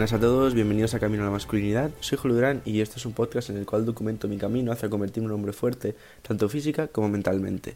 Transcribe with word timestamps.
Buenas 0.00 0.14
a 0.14 0.18
todos, 0.18 0.54
bienvenidos 0.54 0.94
a 0.94 0.98
Camino 0.98 1.24
a 1.24 1.26
la 1.26 1.32
Masculinidad. 1.32 1.90
Soy 2.00 2.16
Julio 2.16 2.34
Durán 2.34 2.62
y 2.64 2.80
este 2.80 2.96
es 2.96 3.04
un 3.04 3.12
podcast 3.12 3.50
en 3.50 3.58
el 3.58 3.66
cual 3.66 3.84
documento 3.84 4.28
mi 4.28 4.38
camino 4.38 4.72
hacia 4.72 4.88
convertirme 4.88 5.26
en 5.26 5.32
un 5.32 5.40
hombre 5.40 5.52
fuerte, 5.52 5.94
tanto 6.26 6.48
física 6.48 6.86
como 6.86 7.10
mentalmente. 7.10 7.74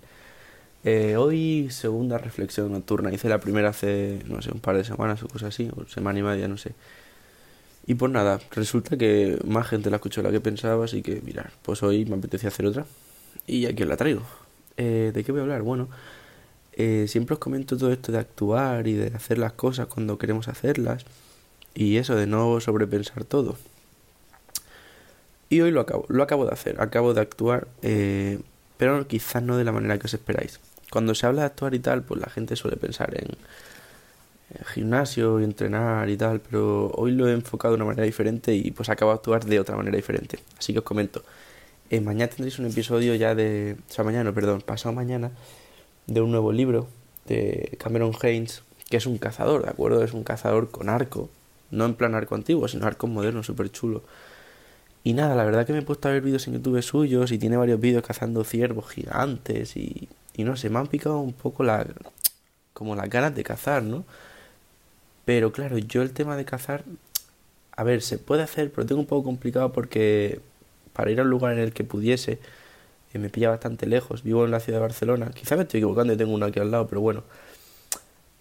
Eh, 0.85 1.19
hoy, 1.19 1.69
segunda 1.71 2.17
reflexión 2.17 2.73
nocturna. 2.73 3.13
Hice 3.13 3.29
la 3.29 3.41
primera 3.41 3.69
hace, 3.69 4.21
no 4.27 4.41
sé, 4.41 4.53
un 4.53 4.61
par 4.61 4.75
de 4.75 4.85
semanas 4.85 5.23
o 5.23 5.29
cosas 5.29 5.51
así, 5.51 5.71
o 5.77 5.87
semana 5.87 6.19
y 6.19 6.23
media, 6.23 6.49
no 6.49 6.57
sé. 6.57 6.73
Y 7.87 7.93
pues 7.93 8.11
nada, 8.11 8.41
resulta 8.53 8.97
que 8.97 9.39
más 9.45 9.67
gente 9.67 9.91
la 9.91 9.97
escuchó 9.97 10.23
de 10.23 10.29
la 10.29 10.33
que 10.33 10.41
pensaba, 10.41 10.87
así 10.87 11.03
que 11.03 11.21
mirar, 11.21 11.53
pues 11.61 11.83
hoy 11.83 12.07
me 12.07 12.17
apetecía 12.17 12.49
hacer 12.49 12.65
otra. 12.65 12.87
Y 13.47 13.67
aquí 13.67 13.83
os 13.83 13.89
la 13.91 13.99
traigo. 13.99 14.23
Eh, 14.79 15.11
¿De 15.13 15.25
qué 15.25 15.31
voy 15.31 15.41
a 15.41 15.43
hablar? 15.43 15.61
Bueno, 15.61 15.91
eh, 16.73 17.05
siempre 17.07 17.35
os 17.35 17.39
comento 17.39 17.77
todo 17.77 17.93
esto 17.93 18.13
de 18.13 18.19
actuar 18.19 18.89
y 18.89 18.95
de 18.95 19.15
hacer 19.15 19.37
las 19.37 19.53
cosas 19.53 19.89
cuando 19.89 20.17
queremos 20.17 20.49
hacerlas 20.49 21.05
y 21.75 21.97
eso 21.97 22.15
de 22.15 22.27
no 22.27 22.61
sobrepensar 22.61 23.25
todo. 23.25 23.57
Y 25.49 25.61
hoy 25.61 25.71
lo 25.71 25.81
acabo, 25.81 26.07
lo 26.09 26.23
acabo 26.23 26.47
de 26.47 26.53
hacer, 26.53 26.81
acabo 26.81 27.15
de 27.15 27.21
actuar, 27.21 27.69
eh, 27.83 28.41
pero 28.77 29.07
quizás 29.07 29.43
no 29.43 29.57
de 29.57 29.65
la 29.65 29.73
manera 29.73 29.99
que 29.99 30.07
os 30.07 30.15
esperáis. 30.15 30.61
Cuando 30.91 31.15
se 31.15 31.27
habla 31.27 31.43
de 31.43 31.47
actuar 31.47 31.75
y 31.75 31.79
tal, 31.81 32.03
pues 32.03 32.21
la 32.21 32.29
gente 32.29 32.57
suele 32.57 32.77
pensar 32.77 33.15
en, 33.17 33.37
gimnasio 34.67 35.41
y 35.41 35.45
entrenar 35.45 36.09
y 36.09 36.17
tal, 36.17 36.41
pero 36.41 36.91
hoy 36.93 37.13
lo 37.13 37.29
he 37.29 37.33
enfocado 37.33 37.73
de 37.73 37.77
una 37.77 37.87
manera 37.87 38.05
diferente 38.05 38.55
y 38.55 38.71
pues 38.71 38.89
acabo 38.89 39.11
de 39.11 39.17
actuar 39.17 39.45
de 39.45 39.59
otra 39.59 39.77
manera 39.77 39.97
diferente. 39.97 40.39
Así 40.59 40.73
que 40.73 40.81
os 40.81 40.85
comento. 40.85 41.25
Eh, 41.91 42.01
mañana 42.01 42.29
tendréis 42.29 42.59
un 42.59 42.67
episodio 42.67 43.15
ya 43.15 43.35
de... 43.35 43.77
O 43.89 43.93
sea, 43.93 44.05
mañana, 44.05 44.33
perdón, 44.33 44.63
pasado 44.63 44.95
mañana, 44.95 45.33
de 46.07 46.21
un 46.21 46.31
nuevo 46.31 46.53
libro 46.53 46.89
de 47.27 47.77
Cameron 47.79 48.13
Haynes, 48.23 48.63
que 48.89 48.99
es 48.99 49.07
un 49.07 49.19
cazador, 49.19 49.65
¿de 49.65 49.71
acuerdo? 49.71 50.05
Es 50.05 50.13
un 50.13 50.25
cazador 50.25 50.71
con 50.71 50.89
arco, 50.89 51.31
no 51.75 51.85
en 51.87 51.95
plan 51.95 52.15
arco 52.15 52.35
antiguo, 52.35 52.69
sino 52.69 52.87
arco 52.87 53.07
moderno, 53.07 53.43
súper 53.43 53.71
chulo. 53.71 54.03
Y 55.03 55.13
nada, 55.13 55.35
la 55.35 55.45
verdad 55.45 55.67
que 55.67 55.73
me 55.73 55.81
he 55.81 55.83
puesto 55.83 56.09
a 56.09 56.13
ver 56.13 56.23
vídeos 56.23 56.47
en 56.49 56.55
YouTube 56.55 56.83
suyos 56.83 57.31
y 57.33 57.39
tiene 57.39 57.57
varios 57.57 57.81
vídeos 57.81 58.03
cazando 58.03 58.43
ciervos 58.45 58.91
gigantes 58.91 59.77
y, 59.77 60.09
y 60.35 60.45
no 60.45 60.57
sé, 60.57 60.71
me 60.71 60.79
han 60.79 60.87
picado 60.87 61.19
un 61.21 61.35
poco 61.35 61.63
la, 61.63 61.87
como 62.73 62.97
las 62.97 63.11
ganas 63.11 63.35
de 63.35 63.45
cazar, 63.45 63.83
¿no? 63.83 64.05
Pero 65.25 65.53
claro, 65.53 65.79
yo 65.79 66.03
el 66.03 66.13
tema 66.13 66.37
de 66.37 66.45
cazar, 66.45 66.85
a 67.77 67.85
ver, 67.85 68.03
se 68.03 68.19
puede 68.19 68.43
hacer, 68.43 68.71
pero 68.73 68.87
tengo 68.87 69.01
un 69.01 69.07
poco 69.07 69.25
complicado 69.25 69.73
porque 69.73 70.41
para 70.93 71.11
ir 71.11 71.21
a 71.21 71.23
un 71.25 71.31
lugar 71.31 71.55
en 71.55 71.61
el 71.61 71.73
que 71.73 71.85
pudiese, 71.85 72.39
eh, 73.15 73.19
me 73.19 73.31
pilla 73.31 73.51
bastante 73.51 73.87
lejos. 73.87 74.23
Vivo 74.23 74.45
en 74.45 74.51
la 74.51 74.61
ciudad 74.61 74.79
de 74.79 74.83
Barcelona. 74.83 75.31
Quizá 75.35 75.57
me 75.57 75.63
estoy 75.63 75.79
equivocando 75.79 76.13
y 76.13 76.17
tengo 76.17 76.35
uno 76.35 76.47
aquí 76.47 76.61
al 76.61 76.71
lado, 76.71 76.87
pero 76.89 77.01
bueno. 77.01 77.25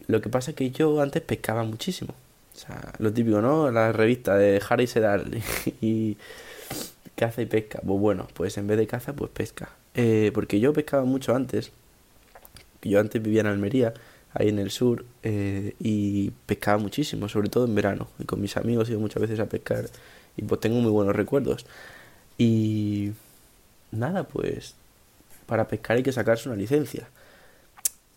Lo 0.08 0.22
que 0.22 0.30
pasa 0.30 0.52
es 0.52 0.58
que 0.58 0.72
yo 0.72 1.02
antes 1.02 1.22
pescaba 1.22 1.64
muchísimo. 1.64 2.14
O 2.56 2.58
sea, 2.58 2.94
lo 3.00 3.12
típico, 3.12 3.42
¿no? 3.42 3.72
La 3.72 3.92
revista 3.92 4.36
de 4.38 4.62
Harry 4.70 4.88
Sedal 4.88 5.42
y 5.82 6.18
caza 7.16 7.42
y 7.42 7.46
pesca. 7.46 7.80
Pues 7.86 8.00
bueno, 8.00 8.28
pues 8.34 8.58
en 8.58 8.68
vez 8.68 8.78
de 8.78 8.88
caza, 8.88 9.14
pues 9.14 9.32
pesca. 9.32 9.70
Eh, 9.96 10.32
porque 10.34 10.60
yo 10.60 10.74
pescaba 10.74 11.04
mucho 11.04 11.36
antes. 11.36 11.72
Yo 12.82 13.00
antes 13.00 13.22
vivía 13.22 13.42
en 13.42 13.48
Almería, 13.48 13.94
ahí 14.34 14.50
en 14.50 14.60
el 14.60 14.70
sur, 14.70 15.06
eh, 15.24 15.74
y 15.80 16.32
pescaba 16.46 16.78
muchísimo, 16.78 17.30
sobre 17.30 17.50
todo 17.50 17.66
en 17.66 17.76
verano. 17.76 18.08
Y 18.20 18.26
con 18.26 18.42
mis 18.42 18.58
amigos 18.58 18.90
iba 18.90 19.00
muchas 19.00 19.22
veces 19.22 19.40
a 19.40 19.46
pescar 19.46 19.86
y 20.36 20.42
pues 20.44 20.60
tengo 20.62 20.78
muy 20.78 20.92
buenos 20.92 21.16
recuerdos. 21.16 21.66
Y 22.38 23.12
nada, 23.92 24.24
pues 24.24 24.76
para 25.46 25.68
pescar 25.68 25.98
hay 25.98 26.04
que 26.04 26.12
sacarse 26.12 26.50
una 26.50 26.58
licencia. 26.58 27.08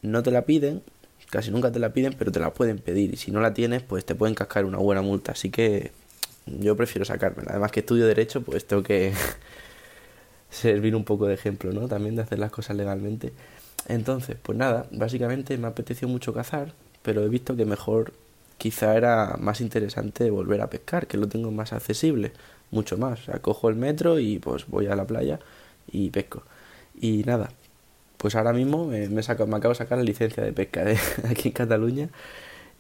No 0.03 0.23
te 0.23 0.31
la 0.31 0.43
piden, 0.43 0.83
casi 1.31 1.51
nunca 1.51 1.73
te 1.73 1.79
la 1.79 1.93
piden, 1.93 2.15
pero 2.19 2.33
te 2.33 2.41
la 2.41 2.53
pueden 2.53 2.79
pedir. 2.79 3.13
Y 3.15 3.17
si 3.17 3.31
no 3.31 3.41
la 3.41 3.55
tienes, 3.55 3.83
pues 3.83 4.05
te 4.05 4.15
pueden 4.15 4.35
cascar 4.35 4.65
una 4.65 4.79
buena 4.79 5.03
multa. 5.03 5.33
Así 5.33 5.51
que 5.51 5.93
yo 6.47 6.77
prefiero 6.77 7.05
sacármela. 7.05 7.51
Además 7.51 7.73
que 7.73 7.81
estudio 7.81 8.07
derecho, 8.07 8.43
pues 8.43 8.67
tengo 8.67 8.83
que 8.83 9.13
servir 10.51 10.95
un 10.95 11.05
poco 11.05 11.27
de 11.27 11.35
ejemplo, 11.35 11.73
¿no? 11.73 11.89
También 11.89 12.17
de 12.17 12.23
hacer 12.23 12.39
las 12.39 12.51
cosas 12.51 12.77
legalmente. 12.77 13.33
Entonces, 13.89 14.37
pues 14.43 14.57
nada, 14.59 14.87
básicamente 14.93 15.57
me 15.59 15.69
apeteció 15.69 16.09
mucho 16.09 16.33
cazar, 16.33 16.73
pero 17.03 17.23
he 17.23 17.29
visto 17.29 17.57
que 17.57 17.65
mejor 17.65 18.13
quizá 18.59 18.97
era 18.97 19.37
más 19.39 19.61
interesante 19.61 20.31
volver 20.31 20.61
a 20.61 20.71
pescar, 20.71 21.07
que 21.07 21.19
lo 21.19 21.29
tengo 21.29 21.51
más 21.51 21.73
accesible, 21.73 22.33
mucho 22.71 22.99
más. 22.99 23.21
O 23.21 23.25
sea, 23.25 23.39
cojo 23.41 23.69
el 23.69 23.77
metro 23.77 24.19
y 24.19 24.39
pues 24.39 24.67
voy 24.67 24.87
a 24.87 24.97
la 24.97 25.07
playa 25.07 25.41
y 25.91 26.11
pesco. 26.11 26.43
Y 26.99 27.23
nada, 27.25 27.51
pues 28.19 28.35
ahora 28.35 28.53
mismo 28.53 28.87
me, 28.87 29.09
me, 29.09 29.23
saco, 29.23 29.47
me 29.47 29.57
acabo 29.57 29.73
de 29.73 29.79
sacar 29.79 29.99
la 29.99 30.05
licencia 30.05 30.43
de 30.43 30.53
pesca 30.53 30.85
aquí 31.29 31.49
en 31.49 31.55
Cataluña 31.55 32.09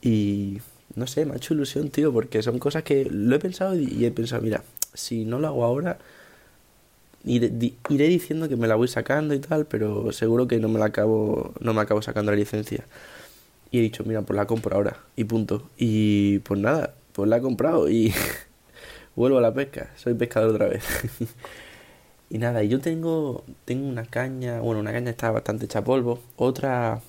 y 0.03 0.61
no 0.95 1.07
sé, 1.07 1.27
me 1.27 1.33
ha 1.33 1.37
hecho 1.37 1.55
ilusión, 1.55 1.91
tío, 1.91 2.13
porque 2.13 2.43
son 2.43 2.59
cosas 2.59 2.83
que 2.83 3.07
lo 3.11 3.37
he 3.37 3.39
pensado 3.39 3.75
y, 3.79 4.05
he 4.05 4.11
pensado, 4.11 4.43
mira, 4.43 4.63
si 4.95 5.25
no 5.25 5.39
lo 5.39 5.49
hago 5.49 5.65
ahora, 5.65 5.99
iré, 7.25 7.53
iré, 7.89 8.09
diciendo 8.09 8.49
que 8.49 8.57
me 8.57 8.67
la 8.69 8.77
voy 8.77 8.89
sacando 8.89 9.35
y 9.35 9.41
tal, 9.41 9.67
pero 9.67 10.13
seguro 10.13 10.47
que 10.49 10.59
no 10.59 10.69
me 10.69 10.79
la 10.79 10.87
acabo, 10.87 11.53
no 11.61 11.75
me 11.75 11.81
acabo 11.81 12.03
sacando 12.03 12.33
la 12.33 12.37
licencia. 12.39 12.85
Y 13.71 13.79
he 13.79 13.83
dicho, 13.83 14.05
mira, 14.05 14.23
pues 14.23 14.37
la 14.37 14.47
compro 14.47 14.77
ahora 14.77 14.99
y 15.17 15.25
punto. 15.25 15.69
Y 15.77 16.39
pues 16.41 16.61
nada, 16.61 16.95
pues 17.13 17.29
la 17.29 17.39
he 17.39 17.41
comprado 17.43 17.91
y 17.91 18.15
vuelvo 19.17 19.39
a 19.39 19.41
la 19.41 19.53
pesca, 19.53 19.91
soy 19.97 20.15
pescador 20.15 20.51
otra 20.55 20.69
vez. 20.69 20.85
Y 22.29 22.39
nada, 22.39 22.63
yo 22.65 22.81
tengo, 22.81 23.45
tengo 23.65 23.89
una 23.89 24.05
caña, 24.05 24.61
bueno, 24.61 24.81
una 24.81 24.93
caña 24.93 25.11
está 25.11 25.31
bastante 25.31 25.67
hecha 25.67 25.85
polvo, 25.85 26.21
otra 26.37 27.01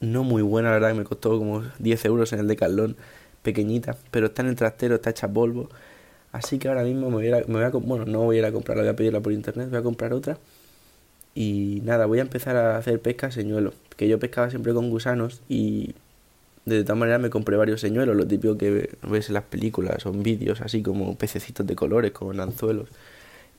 no 0.00 0.24
muy 0.24 0.42
buena, 0.42 0.68
la 0.68 0.74
verdad, 0.74 0.88
que 0.90 0.98
me 0.98 1.04
costó 1.04 1.38
como 1.38 1.62
10 1.78 2.04
euros 2.06 2.32
en 2.32 2.40
el 2.40 2.48
Decathlon, 2.48 2.96
pequeñita, 3.42 3.96
pero 4.10 4.26
está 4.26 4.42
en 4.42 4.48
el 4.48 4.56
trastero, 4.56 4.96
está 4.96 5.10
hecha 5.10 5.28
polvo. 5.28 5.68
Así 6.32 6.58
que 6.58 6.68
ahora 6.68 6.82
mismo 6.84 7.10
me 7.10 7.16
voy 7.16 7.30
a, 7.30 7.70
bueno, 7.78 8.04
no 8.04 8.20
voy 8.24 8.36
a 8.36 8.38
ir 8.40 8.44
a 8.44 8.52
comprarla, 8.52 8.82
voy 8.82 8.90
a 8.90 8.96
pedirla 8.96 9.20
por 9.20 9.32
internet, 9.32 9.70
voy 9.70 9.78
a 9.78 9.82
comprar 9.82 10.12
otra. 10.12 10.38
Y 11.34 11.82
nada, 11.84 12.06
voy 12.06 12.18
a 12.18 12.22
empezar 12.22 12.56
a 12.56 12.78
hacer 12.78 13.00
pesca 13.00 13.30
señuelo, 13.30 13.72
que 13.96 14.08
yo 14.08 14.18
pescaba 14.18 14.50
siempre 14.50 14.72
con 14.74 14.90
gusanos 14.90 15.42
y 15.48 15.94
de 16.64 16.82
tal 16.84 16.96
manera 16.96 17.18
me 17.18 17.30
compré 17.30 17.56
varios 17.56 17.80
señuelos, 17.80 18.16
lo 18.16 18.26
típico 18.26 18.58
que 18.58 18.90
ves 19.02 19.28
en 19.28 19.34
las 19.34 19.44
películas 19.44 20.04
en 20.06 20.22
vídeos, 20.22 20.60
así 20.60 20.82
como 20.82 21.16
pececitos 21.16 21.66
de 21.66 21.76
colores, 21.76 22.12
con 22.12 22.40
anzuelos 22.40 22.88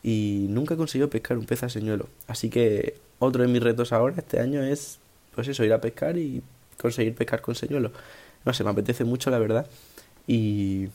y 0.03 0.47
nunca 0.50 0.75
he 0.75 0.78
conseguido 0.78 1.09
pescar 1.09 1.38
un 1.38 1.46
pez 1.46 1.63
a 1.63 1.69
señuelo. 1.69 2.08
Así 2.28 2.50
que 2.50 2.97
otro 3.19 3.41
de 3.41 3.47
mis 3.47 3.62
retos 3.62 3.94
ahora 3.94 4.16
este 4.18 4.40
año 4.40 4.63
es, 4.63 5.00
pues 5.35 5.47
eso, 5.47 5.63
ir 5.63 5.74
a 5.74 5.81
pescar 5.81 6.18
y 6.18 6.44
conseguir 6.80 7.16
pescar 7.16 7.41
con 7.41 7.56
señuelo. 7.56 7.91
No 8.46 8.53
sé, 8.53 8.63
me 8.63 8.69
apetece 8.69 9.03
mucho 9.03 9.30
la 9.30 9.40
verdad 9.40 9.68
y 10.28 10.90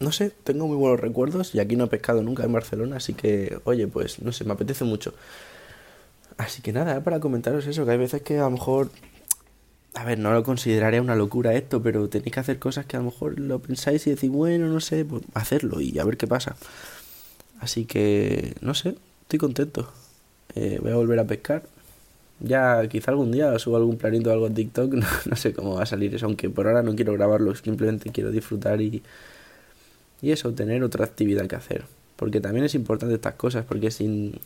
no 0.00 0.12
sé, 0.12 0.30
tengo 0.30 0.66
muy 0.68 0.76
buenos 0.76 1.00
recuerdos 1.00 1.54
y 1.54 1.60
aquí 1.60 1.76
no 1.76 1.84
he 1.84 1.88
pescado 1.88 2.22
nunca 2.22 2.44
en 2.44 2.52
Barcelona, 2.52 2.96
así 2.96 3.14
que, 3.14 3.58
oye, 3.64 3.88
pues 3.88 4.22
no 4.22 4.32
sé, 4.32 4.44
me 4.44 4.52
apetece 4.52 4.84
mucho. 4.84 5.14
Así 6.36 6.62
que 6.62 6.72
nada, 6.72 7.02
para 7.02 7.18
comentaros 7.18 7.66
eso, 7.66 7.84
que 7.84 7.92
hay 7.92 7.98
veces 7.98 8.22
que 8.22 8.38
a 8.38 8.42
lo 8.42 8.50
mejor, 8.50 8.90
a 9.94 10.04
ver, 10.04 10.18
no 10.18 10.32
lo 10.32 10.44
consideraría 10.44 11.02
una 11.02 11.16
locura 11.16 11.54
esto, 11.54 11.82
pero 11.82 12.08
tenéis 12.08 12.32
que 12.32 12.40
hacer 12.40 12.58
cosas 12.60 12.86
que 12.86 12.96
a 12.96 13.00
lo 13.00 13.06
mejor 13.06 13.40
lo 13.40 13.58
pensáis 13.60 14.06
y 14.06 14.10
decís, 14.10 14.30
bueno, 14.30 14.68
no 14.68 14.80
sé, 14.80 15.04
pues 15.04 15.24
hacerlo 15.34 15.80
y 15.80 15.98
a 15.98 16.04
ver 16.04 16.16
qué 16.16 16.28
pasa. 16.28 16.56
Así 17.60 17.84
que, 17.84 18.54
no 18.60 18.74
sé, 18.74 18.94
estoy 19.22 19.38
contento. 19.38 19.90
Eh, 20.54 20.78
voy 20.82 20.92
a 20.92 20.96
volver 20.96 21.18
a 21.18 21.26
pescar. 21.26 21.62
Ya 22.40 22.86
quizá 22.88 23.10
algún 23.10 23.32
día 23.32 23.58
subo 23.58 23.76
algún 23.76 23.96
planito 23.96 24.30
o 24.30 24.32
algo 24.32 24.46
en 24.46 24.54
TikTok, 24.54 24.92
no, 25.26 25.36
sé 25.36 25.52
cómo 25.52 25.74
va 25.74 25.82
a 25.82 25.86
salir 25.86 26.14
eso, 26.14 26.26
aunque 26.26 26.48
por 26.50 26.68
ahora 26.68 26.82
no 26.82 26.94
quiero 26.94 27.12
grabarlo, 27.14 27.54
simplemente 27.54 28.10
quiero 28.12 28.30
disfrutar 28.30 28.80
y, 28.80 29.02
y 30.22 30.30
eso, 30.30 30.52
tener 30.54 30.82
otra 30.84 31.04
actividad 31.04 31.46
que 31.46 31.56
hacer. 31.56 31.84
Porque 32.16 32.40
también 32.40 32.64
es 32.64 32.74
importante 32.74 33.14
estas 33.14 33.34
cosas, 33.34 33.64
porque 33.64 33.90
sin, 33.90 34.40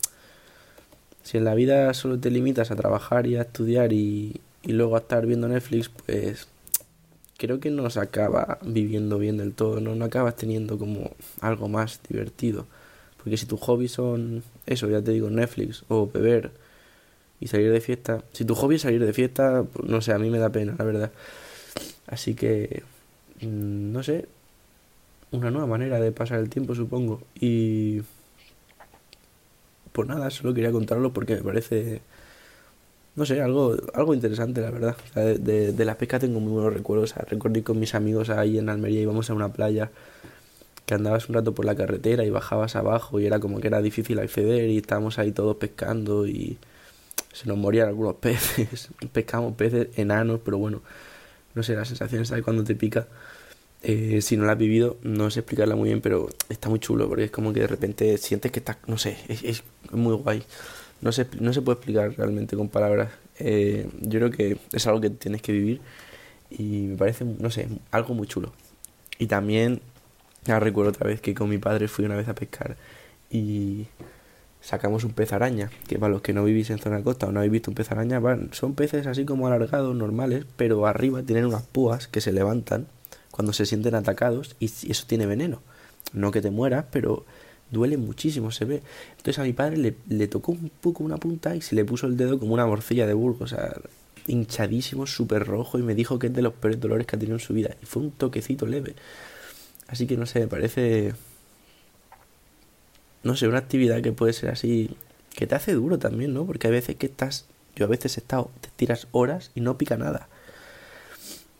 si 1.23 1.37
en 1.37 1.45
la 1.45 1.55
vida 1.55 1.93
solo 1.93 2.19
te 2.19 2.31
limitas 2.31 2.71
a 2.71 2.75
trabajar 2.75 3.27
y 3.27 3.35
a 3.37 3.41
estudiar 3.43 3.93
y, 3.93 4.41
y 4.63 4.71
luego 4.73 4.95
a 4.95 4.99
estar 4.99 5.25
viendo 5.25 5.47
Netflix, 5.47 5.89
pues 5.89 6.47
creo 7.37 7.59
que 7.59 7.71
no 7.71 7.89
se 7.89 7.99
acaba 7.99 8.59
viviendo 8.63 9.19
bien 9.19 9.37
del 9.37 9.53
todo, 9.53 9.81
¿no? 9.81 9.95
No 9.95 10.05
acabas 10.05 10.35
teniendo 10.35 10.77
como 10.77 11.11
algo 11.41 11.67
más 11.67 11.99
divertido. 12.07 12.67
Porque 13.23 13.37
si 13.37 13.45
tus 13.45 13.59
hobbies 13.61 13.93
son 13.93 14.43
eso, 14.65 14.89
ya 14.89 15.01
te 15.01 15.11
digo, 15.11 15.29
Netflix 15.29 15.83
o 15.87 16.09
beber 16.11 16.51
y 17.39 17.47
salir 17.47 17.71
de 17.71 17.81
fiesta. 17.81 18.23
Si 18.33 18.43
tu 18.45 18.53
hobby 18.55 18.75
es 18.75 18.81
salir 18.81 19.03
de 19.05 19.13
fiesta, 19.13 19.63
pues, 19.71 19.89
no 19.89 20.01
sé, 20.01 20.13
a 20.13 20.19
mí 20.19 20.29
me 20.29 20.39
da 20.39 20.49
pena, 20.49 20.75
la 20.77 20.83
verdad. 20.85 21.11
Así 22.07 22.35
que, 22.35 22.83
mm, 23.41 23.91
no 23.93 24.03
sé, 24.03 24.27
una 25.31 25.51
nueva 25.51 25.67
manera 25.67 25.99
de 25.99 26.11
pasar 26.11 26.39
el 26.39 26.49
tiempo, 26.49 26.75
supongo. 26.75 27.21
Y 27.39 28.01
pues 29.93 30.07
nada, 30.07 30.29
solo 30.31 30.53
quería 30.53 30.71
contarlo 30.71 31.13
porque 31.13 31.35
me 31.35 31.43
parece, 31.43 32.01
no 33.15 33.25
sé, 33.25 33.41
algo, 33.41 33.75
algo 33.93 34.13
interesante, 34.13 34.61
la 34.61 34.71
verdad. 34.71 34.97
de, 35.15 35.37
de, 35.37 35.73
de, 35.73 35.85
la 35.85 35.97
pesca 35.97 36.19
tengo 36.19 36.39
muy 36.39 36.51
buenos 36.51 36.73
recuerdos. 36.73 37.15
recuerdo 37.15 37.57
ir 37.59 37.63
con 37.63 37.79
mis 37.79 37.95
amigos 37.95 38.29
ahí 38.29 38.57
en 38.57 38.69
Almería, 38.69 39.01
íbamos 39.01 39.29
a 39.29 39.33
una 39.33 39.53
playa 39.53 39.91
que 40.85 40.93
andabas 40.95 41.29
un 41.29 41.35
rato 41.35 41.53
por 41.53 41.65
la 41.65 41.75
carretera 41.75 42.25
y 42.25 42.29
bajabas 42.29 42.75
abajo 42.75 43.19
y 43.19 43.25
era 43.25 43.39
como 43.39 43.59
que 43.59 43.67
era 43.67 43.81
difícil 43.81 44.19
acceder 44.19 44.69
y 44.69 44.77
estábamos 44.77 45.19
ahí 45.19 45.31
todos 45.31 45.57
pescando 45.57 46.27
y 46.27 46.57
se 47.33 47.47
nos 47.47 47.57
morían 47.57 47.87
algunos 47.87 48.15
peces, 48.21 48.89
pescamos 49.11 49.55
peces 49.55 49.89
enanos, 49.97 50.41
pero 50.43 50.57
bueno, 50.57 50.81
no 51.55 51.63
sé, 51.63 51.75
la 51.75 51.85
sensación 51.85 52.21
está 52.23 52.35
de 52.35 52.43
cuando 52.43 52.63
te 52.63 52.75
pica 52.75 53.07
Eh, 53.83 54.21
si 54.21 54.37
no 54.37 54.45
la 54.45 54.53
has 54.53 54.57
vivido, 54.57 54.97
no 55.03 55.29
sé 55.29 55.41
explicarla 55.41 55.75
muy 55.75 55.89
bien, 55.89 56.01
pero 56.01 56.29
está 56.49 56.69
muy 56.69 56.79
chulo 56.79 57.07
porque 57.09 57.25
es 57.25 57.31
como 57.31 57.51
que 57.53 57.61
de 57.61 57.67
repente 57.67 58.17
sientes 58.17 58.51
que 58.51 58.59
estás, 58.59 58.77
no 58.87 58.97
sé, 58.97 59.17
es, 59.27 59.43
es 59.43 59.63
muy 59.91 60.15
guay. 60.15 60.43
No 61.01 61.11
se, 61.11 61.27
no 61.39 61.51
se 61.53 61.61
puede 61.61 61.77
explicar 61.77 62.13
realmente 62.17 62.55
con 62.55 62.69
palabras. 62.69 63.11
Eh, 63.39 63.89
yo 64.01 64.19
creo 64.19 64.31
que 64.31 64.57
es 64.71 64.87
algo 64.87 65.01
que 65.01 65.09
tienes 65.09 65.41
que 65.41 65.51
vivir 65.51 65.81
y 66.49 66.63
me 66.91 66.97
parece, 66.97 67.25
no 67.25 67.49
sé, 67.51 67.67
algo 67.91 68.13
muy 68.13 68.27
chulo. 68.27 68.53
Y 69.19 69.27
también, 69.27 69.81
ya 70.45 70.59
recuerdo 70.59 70.91
otra 70.91 71.07
vez 71.07 71.21
que 71.21 71.33
con 71.33 71.49
mi 71.49 71.57
padre 71.57 71.87
fui 71.87 72.05
una 72.05 72.15
vez 72.15 72.27
a 72.27 72.35
pescar 72.35 72.77
y 73.29 73.87
sacamos 74.61 75.03
un 75.03 75.11
pez 75.11 75.33
araña, 75.33 75.69
que 75.87 75.99
para 75.99 76.13
los 76.13 76.21
que 76.21 76.33
no 76.33 76.43
vivís 76.43 76.69
en 76.69 76.79
zona 76.79 77.03
costa 77.03 77.27
o 77.27 77.31
no 77.31 77.39
habéis 77.39 77.51
visto 77.51 77.71
un 77.71 77.75
pez 77.75 77.91
araña, 77.91 78.19
van, 78.19 78.49
son 78.53 78.75
peces 78.75 79.07
así 79.07 79.25
como 79.25 79.47
alargados, 79.47 79.95
normales, 79.95 80.45
pero 80.55 80.87
arriba 80.87 81.21
tienen 81.23 81.45
unas 81.45 81.63
púas 81.63 82.07
que 82.07 82.21
se 82.21 82.31
levantan 82.31 82.87
cuando 83.31 83.51
se 83.51 83.65
sienten 83.65 83.95
atacados 83.95 84.55
y 84.59 84.65
eso 84.65 85.05
tiene 85.07 85.25
veneno. 85.25 85.61
No 86.13 86.31
que 86.31 86.41
te 86.41 86.51
mueras, 86.51 86.85
pero 86.91 87.25
duele 87.71 87.97
muchísimo, 87.97 88.51
se 88.51 88.65
ve. 88.65 88.83
Entonces 89.17 89.39
a 89.39 89.43
mi 89.43 89.53
padre 89.53 89.77
le, 89.77 89.95
le 90.07 90.27
tocó 90.27 90.51
un 90.51 90.71
poco 90.81 91.03
una 91.03 91.17
punta 91.17 91.55
y 91.55 91.61
se 91.61 91.75
le 91.75 91.83
puso 91.83 92.07
el 92.07 92.15
dedo 92.15 92.39
como 92.39 92.53
una 92.53 92.65
morcilla 92.65 93.07
de 93.07 93.13
burgo, 93.13 93.45
o 93.45 93.47
sea, 93.47 93.73
hinchadísimo, 94.27 95.07
súper 95.07 95.45
rojo 95.45 95.77
y 95.77 95.81
me 95.81 95.95
dijo 95.95 96.19
que 96.19 96.27
es 96.27 96.33
de 96.33 96.41
los 96.41 96.53
peores 96.53 96.79
dolores 96.79 97.07
que 97.07 97.15
ha 97.15 97.19
tenido 97.19 97.35
en 97.35 97.43
su 97.43 97.53
vida. 97.53 97.75
Y 97.81 97.85
fue 97.85 98.03
un 98.03 98.11
toquecito 98.11 98.65
leve. 98.65 98.95
Así 99.87 100.07
que 100.07 100.17
no 100.17 100.25
sé, 100.25 100.39
me 100.41 100.47
parece... 100.47 101.13
No 103.23 103.35
sé, 103.35 103.47
una 103.47 103.59
actividad 103.59 104.01
que 104.01 104.11
puede 104.11 104.33
ser 104.33 104.49
así, 104.49 104.97
que 105.35 105.47
te 105.47 105.55
hace 105.55 105.73
duro 105.73 105.97
también, 105.97 106.33
¿no? 106.33 106.45
Porque 106.45 106.67
hay 106.67 106.73
veces 106.73 106.97
que 106.97 107.05
estás, 107.05 107.45
yo 107.75 107.85
a 107.85 107.89
veces 107.89 108.17
he 108.17 108.19
estado, 108.19 108.51
te 108.59 108.69
tiras 108.75 109.07
horas 109.11 109.51
y 109.55 109.61
no 109.61 109.77
pica 109.77 109.97
nada. 109.97 110.27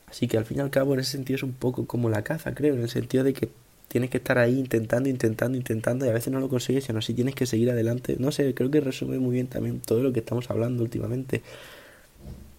Así 0.07 0.27
que 0.27 0.37
al 0.37 0.45
fin 0.45 0.57
y 0.57 0.61
al 0.61 0.69
cabo 0.69 0.93
en 0.93 0.99
ese 0.99 1.11
sentido 1.11 1.37
es 1.37 1.43
un 1.43 1.53
poco 1.53 1.87
como 1.87 2.09
la 2.09 2.23
caza, 2.23 2.53
creo, 2.53 2.75
en 2.75 2.81
el 2.81 2.89
sentido 2.89 3.23
de 3.23 3.33
que 3.33 3.49
tienes 3.87 4.09
que 4.09 4.17
estar 4.17 4.37
ahí 4.37 4.59
intentando, 4.59 5.07
intentando, 5.07 5.57
intentando 5.57 6.05
y 6.05 6.09
a 6.09 6.13
veces 6.13 6.33
no 6.33 6.39
lo 6.39 6.49
consigues 6.49 6.89
aún 6.89 6.97
así 6.97 7.13
tienes 7.13 7.35
que 7.35 7.45
seguir 7.45 7.69
adelante. 7.69 8.15
No 8.19 8.31
sé, 8.31 8.53
creo 8.53 8.71
que 8.71 8.81
resume 8.81 9.19
muy 9.19 9.33
bien 9.33 9.47
también 9.47 9.79
todo 9.79 10.01
lo 10.01 10.11
que 10.11 10.19
estamos 10.19 10.49
hablando 10.49 10.83
últimamente. 10.83 11.41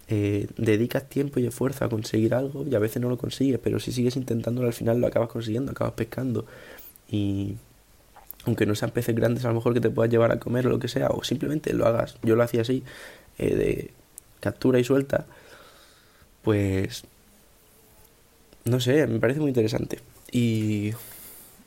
Eh, 0.07 0.47
dedicas 0.57 1.09
tiempo 1.09 1.39
y 1.39 1.47
esfuerzo 1.47 1.83
a 1.83 1.89
conseguir 1.89 2.35
algo 2.35 2.63
y 2.63 2.75
a 2.75 2.79
veces 2.79 3.01
no 3.01 3.09
lo 3.09 3.17
consigues, 3.17 3.59
pero 3.63 3.79
si 3.79 3.91
sigues 3.91 4.15
intentándolo 4.15 4.67
al 4.67 4.73
final 4.73 4.99
lo 4.99 5.07
acabas 5.07 5.29
consiguiendo, 5.29 5.71
acabas 5.71 5.93
pescando 5.93 6.45
y 7.09 7.55
aunque 8.45 8.67
no 8.67 8.75
sean 8.75 8.91
peces 8.91 9.15
grandes 9.15 9.45
a 9.45 9.47
lo 9.47 9.55
mejor 9.55 9.73
que 9.73 9.81
te 9.81 9.89
puedas 9.89 10.11
llevar 10.11 10.31
a 10.31 10.39
comer 10.39 10.67
o 10.67 10.69
lo 10.69 10.79
que 10.79 10.87
sea, 10.87 11.07
o 11.07 11.23
simplemente 11.23 11.73
lo 11.73 11.87
hagas, 11.87 12.17
yo 12.21 12.35
lo 12.35 12.43
hacía 12.43 12.61
así, 12.61 12.83
eh, 13.39 13.55
de 13.55 13.91
captura 14.39 14.79
y 14.79 14.83
suelta, 14.83 15.25
pues 16.43 17.03
no 18.65 18.79
sé, 18.79 19.07
me 19.07 19.19
parece 19.19 19.39
muy 19.39 19.49
interesante. 19.49 19.99
Y, 20.31 20.91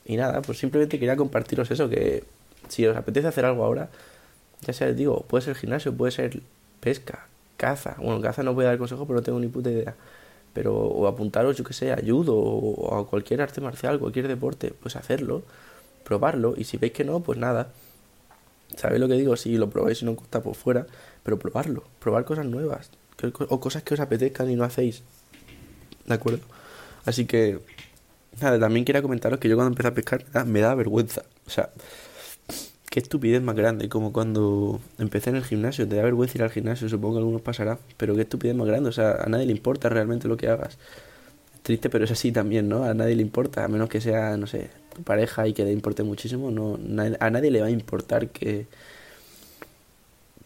y 0.05 0.17
nada, 0.17 0.41
pues 0.41 0.59
simplemente 0.59 0.99
quería 0.99 1.17
compartiros 1.17 1.71
eso, 1.71 1.89
que 1.89 2.23
si 2.69 2.85
os 2.85 2.95
apetece 2.95 3.27
hacer 3.27 3.45
algo 3.45 3.65
ahora, 3.65 3.89
ya 4.61 4.73
sea, 4.73 4.91
digo, 4.93 5.25
puede 5.27 5.43
ser 5.43 5.55
gimnasio, 5.55 5.93
puede 5.93 6.11
ser 6.11 6.41
pesca, 6.79 7.28
caza. 7.59 7.95
Bueno, 7.99 8.21
caza 8.21 8.41
no 8.41 8.53
voy 8.53 8.65
a 8.65 8.69
dar 8.69 8.77
consejo, 8.77 9.05
pero 9.05 9.19
no 9.19 9.23
tengo 9.23 9.39
ni 9.39 9.49
puta 9.49 9.69
idea. 9.69 9.95
Pero, 10.53 10.75
o 10.75 11.07
apuntaros, 11.07 11.57
yo 11.57 11.63
que 11.63 11.73
sé, 11.73 11.91
ayudo, 11.91 12.35
o 12.35 12.95
a 12.97 13.07
cualquier 13.07 13.41
arte 13.41 13.61
marcial, 13.61 13.99
cualquier 13.99 14.27
deporte, 14.27 14.73
pues 14.81 14.95
hacerlo, 14.95 15.43
probarlo, 16.03 16.55
y 16.57 16.63
si 16.63 16.77
veis 16.77 16.93
que 16.93 17.03
no, 17.03 17.19
pues 17.19 17.37
nada. 17.37 17.71
¿Sabéis 18.75 19.01
lo 19.01 19.07
que 19.07 19.15
digo? 19.15 19.35
Si 19.35 19.57
lo 19.57 19.69
probáis 19.69 20.01
y 20.01 20.05
no 20.05 20.15
gusta, 20.15 20.41
pues 20.41 20.57
fuera, 20.57 20.87
pero 21.23 21.37
probarlo, 21.37 21.83
probar 21.99 22.23
cosas 22.25 22.45
nuevas, 22.45 22.91
o 23.49 23.59
cosas 23.59 23.83
que 23.83 23.93
os 23.93 23.99
apetezcan 23.99 24.49
y 24.49 24.55
no 24.55 24.63
hacéis. 24.63 25.03
¿De 26.05 26.13
acuerdo? 26.13 26.39
Así 27.05 27.25
que, 27.25 27.59
nada, 28.41 28.59
también 28.59 28.85
quería 28.85 29.01
comentaros 29.01 29.39
que 29.39 29.49
yo 29.49 29.55
cuando 29.55 29.71
empecé 29.73 29.89
a 29.89 29.93
pescar 29.93 30.45
me 30.45 30.61
da, 30.61 30.73
vergüenza. 30.75 31.23
O 31.45 31.49
sea, 31.49 31.69
qué 32.89 32.99
estupidez 32.99 33.41
más 33.41 33.55
grande, 33.55 33.89
como 33.89 34.13
cuando 34.13 34.79
empecé 34.97 35.29
en 35.29 35.35
el 35.37 35.43
gimnasio, 35.43 35.87
te 35.87 35.95
da 35.95 36.03
vergüenza 36.03 36.37
ir 36.37 36.43
al 36.43 36.51
gimnasio, 36.51 36.89
supongo 36.89 37.15
que 37.15 37.17
a 37.17 37.21
algunos 37.21 37.41
pasará, 37.41 37.79
pero 37.97 38.15
qué 38.15 38.21
estupidez 38.21 38.55
más 38.55 38.67
grande, 38.67 38.89
o 38.89 38.91
sea, 38.91 39.11
a 39.23 39.27
nadie 39.29 39.45
le 39.45 39.51
importa 39.51 39.89
realmente 39.89 40.27
lo 40.27 40.37
que 40.37 40.47
hagas. 40.49 40.77
triste, 41.63 41.89
pero 41.89 42.05
es 42.05 42.11
así 42.11 42.31
también, 42.31 42.69
¿no? 42.69 42.83
A 42.85 42.93
nadie 42.93 43.15
le 43.15 43.21
importa, 43.21 43.65
a 43.65 43.67
menos 43.67 43.89
que 43.89 44.01
sea, 44.01 44.37
no 44.37 44.47
sé, 44.47 44.69
tu 44.95 45.03
pareja 45.03 45.47
y 45.47 45.53
que 45.53 45.63
le 45.65 45.71
importe 45.71 46.03
muchísimo, 46.03 46.51
no, 46.51 46.79
a 47.19 47.29
nadie 47.29 47.51
le 47.51 47.61
va 47.61 47.67
a 47.67 47.71
importar 47.71 48.29
que, 48.29 48.67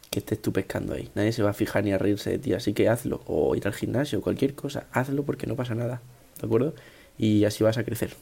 que 0.09 0.19
estés 0.19 0.41
tú 0.41 0.51
pescando 0.53 0.93
ahí. 0.93 1.09
Nadie 1.15 1.31
se 1.31 1.43
va 1.43 1.51
a 1.51 1.53
fijar 1.53 1.83
ni 1.83 1.91
a 1.93 1.97
reírse 1.97 2.29
de 2.31 2.39
ti, 2.39 2.53
así 2.53 2.73
que 2.73 2.89
hazlo, 2.89 3.21
o 3.27 3.55
ir 3.55 3.67
al 3.67 3.73
gimnasio, 3.73 4.21
cualquier 4.21 4.53
cosa, 4.55 4.85
hazlo 4.91 5.23
porque 5.23 5.47
no 5.47 5.55
pasa 5.55 5.75
nada. 5.75 6.01
¿de 6.43 6.47
acuerdo? 6.47 6.73
Y 7.17 7.45
así 7.45 7.63
vas 7.63 7.77
a 7.77 7.83
crecer. 7.83 8.15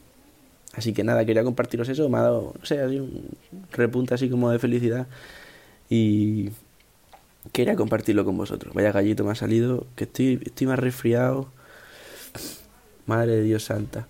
Así 0.73 0.93
que 0.93 1.03
nada, 1.03 1.25
quería 1.25 1.43
compartiros 1.43 1.89
eso, 1.89 2.07
me 2.09 2.17
ha 2.17 2.21
dado, 2.21 2.53
no 2.57 2.65
sé, 2.65 2.79
así 2.79 2.99
un 2.99 3.29
repunte 3.71 4.13
así 4.13 4.29
como 4.29 4.49
de 4.51 4.59
felicidad 4.59 5.07
y 5.89 6.51
quería 7.51 7.75
compartirlo 7.75 8.23
con 8.23 8.37
vosotros. 8.37 8.73
Vaya 8.73 8.91
gallito 8.91 9.23
me 9.25 9.31
ha 9.31 9.35
salido, 9.35 9.85
que 9.95 10.05
estoy, 10.05 10.39
estoy 10.45 10.67
más 10.67 10.79
resfriado. 10.79 11.47
Madre 13.05 13.37
de 13.37 13.43
Dios 13.43 13.65
santa. 13.65 14.07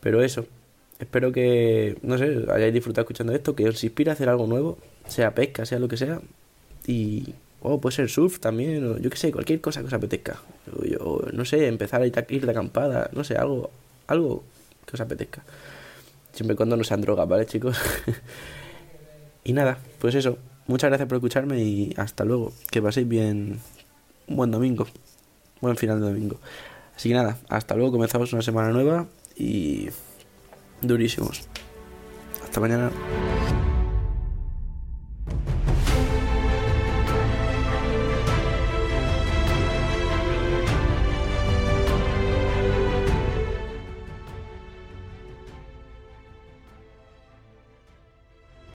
Pero 0.00 0.22
eso, 0.22 0.46
espero 1.00 1.32
que, 1.32 1.98
no 2.02 2.18
sé, 2.18 2.44
hayáis 2.52 2.72
disfrutado 2.72 3.02
escuchando 3.02 3.32
esto, 3.34 3.56
que 3.56 3.68
os 3.68 3.82
inspire 3.82 4.10
a 4.10 4.12
hacer 4.12 4.28
algo 4.28 4.46
nuevo, 4.46 4.78
sea 5.08 5.34
pesca, 5.34 5.66
sea 5.66 5.78
lo 5.78 5.88
que 5.88 5.96
sea, 5.96 6.20
y 6.86 7.34
o 7.60 7.80
puede 7.80 7.96
ser 7.96 8.08
surf 8.08 8.38
también, 8.38 8.84
o 8.86 8.98
yo 8.98 9.10
qué 9.10 9.16
sé, 9.16 9.32
cualquier 9.32 9.60
cosa 9.60 9.80
que 9.80 9.86
os 9.86 9.92
apetezca. 9.92 10.40
O, 11.00 11.22
no 11.32 11.44
sé, 11.44 11.66
empezar 11.66 12.02
a 12.02 12.06
ir, 12.06 12.46
de 12.46 12.50
acampada, 12.50 13.10
no 13.12 13.24
sé, 13.24 13.36
algo, 13.36 13.70
algo 14.06 14.44
que 14.86 14.94
os 14.94 15.00
apetezca. 15.00 15.42
Siempre 16.36 16.52
y 16.52 16.56
cuando 16.56 16.76
no 16.76 16.84
sean 16.84 17.00
drogas, 17.00 17.26
¿vale, 17.26 17.46
chicos? 17.46 17.78
y 19.44 19.54
nada, 19.54 19.78
pues 19.98 20.14
eso. 20.14 20.36
Muchas 20.66 20.90
gracias 20.90 21.08
por 21.08 21.16
escucharme 21.16 21.62
y 21.62 21.94
hasta 21.96 22.24
luego. 22.24 22.52
Que 22.70 22.82
paséis 22.82 23.08
bien 23.08 23.58
un 24.28 24.36
buen 24.36 24.50
domingo. 24.50 24.86
Buen 25.62 25.76
final 25.76 25.98
de 25.98 26.08
domingo. 26.08 26.38
Así 26.94 27.08
que 27.08 27.14
nada, 27.14 27.38
hasta 27.48 27.74
luego. 27.74 27.92
Comenzamos 27.92 28.32
una 28.34 28.42
semana 28.42 28.70
nueva 28.70 29.06
y 29.34 29.88
durísimos. 30.82 31.48
Hasta 32.44 32.60
mañana. 32.60 32.90